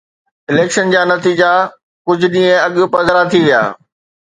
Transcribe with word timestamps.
Election 0.53 0.93
جا 0.93 1.01
نتيجا 1.11 1.51
ڪجهه 2.07 2.31
ڏينهن 2.33 2.59
اڳ 2.65 2.73
پڌرا 2.93 3.21
ٿي 3.31 3.39
ويا. 3.45 3.63